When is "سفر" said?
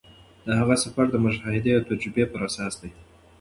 0.83-1.05